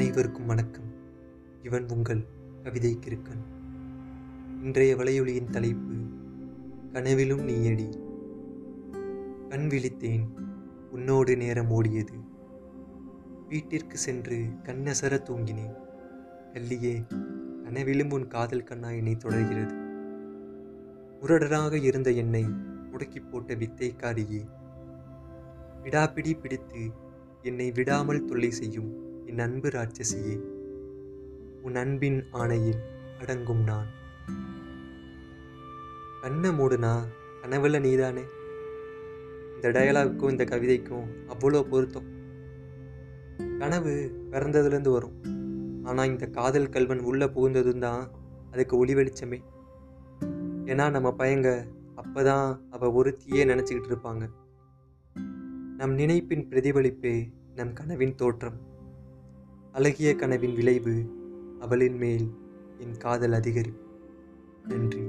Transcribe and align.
அனைவருக்கும் 0.00 0.46
வணக்கம். 0.46 0.84
இவன் 1.62 1.88
உங்கள் 1.88 2.24
கவிதை 2.62 2.98
கிருக்கன் 3.00 3.42
இன்றைய 4.62 4.96
வலையொலியின் 4.96 5.50
தலைப்பு 5.50 5.94
கனவிலும் 6.92 7.48
நீயடி. 7.48 7.96
கண் 9.48 9.66
விழித்தேன் 9.68 10.26
உன்னோடு 10.90 11.36
நேரம் 11.36 11.70
ஓடியது. 11.70 12.24
வீட்டிற்கு 13.48 13.98
சென்று 13.98 14.36
கண்ணசர 14.62 15.18
தூங்கினேன். 15.22 15.76
கல்லியே 16.52 17.06
கனவிலும் 17.62 18.10
உன் 18.10 18.26
காதல் 18.26 18.64
கண்ணா 18.64 18.90
என்னை 18.90 19.16
தொடர்கிறது. 19.16 19.74
முரடராக 21.20 21.82
இருந்த 21.82 22.10
என்னை 22.10 22.44
முடக்கி 22.92 23.28
போட்ட 23.28 23.54
வித்தைக்காரியே. 23.54 24.46
விடாப்பிடி 25.82 26.40
பிடித்து 26.40 26.90
என்னை 27.42 27.70
விடாமல் 27.70 28.24
தொல்லை 28.24 28.50
செய்யும் 28.50 29.08
என் 29.30 29.38
அன்பு 29.38 29.68
ராட்சசியே 29.68 30.40
உன் 31.62 31.76
அன்பின் 31.76 32.24
ஆணையில் 32.30 32.78
அடங்கும் 33.20 33.62
நான். 33.62 33.86
கண்ணை 36.20 36.50
மூடுனா 36.50 37.04
கனவுல 37.42 37.80
நீதானே? 37.80 38.20
இந்த 39.54 39.68
டயலாக்கும் 39.68 40.30
இந்த 40.30 40.44
கவிதைக்கும் 40.44 41.06
அவ்வளோ 41.28 41.62
பொருத்தம். 41.62 42.04
கனவு 43.58 44.12
பிறந்ததுலேருந்து 44.30 44.88
வரும். 44.88 45.22
ஆனால் 45.82 46.06
இந்த 46.06 46.26
காதல் 46.26 46.68
கல்வன் 46.68 47.00
உள்ளே 47.00 47.26
புகுந்ததும் 47.26 47.78
தான் 47.78 48.10
அதுக்கு 48.52 48.78
ஒளி 48.78 48.94
வெளிச்சமே. 48.94 49.42
ஏன்னா 50.64 50.90
நம்ம 50.90 51.14
பையங்க 51.18 51.66
அப்போ 51.94 52.22
தான் 52.22 52.66
அவள் 52.70 52.90
ஒருத்தியே 52.90 53.44
நினச்சிக்கிட்டு 53.44 53.90
இருப்பாங்க. 53.90 54.28
நம் 55.76 55.98
நினைப்பின் 55.98 56.48
பிரதிபலிப்பே 56.48 57.32
நம் 57.54 57.72
கனவின் 57.72 58.14
தோற்றம். 58.14 58.69
அழகிய 59.72 60.16
கனவின் 60.16 60.54
விளைவு 60.54 60.94
அவளின் 61.60 61.96
மேல் 61.96 62.26
என் 62.78 62.96
காதல் 62.96 63.32
அதிகரிப்பு 63.32 63.84
நன்றி. 64.62 65.02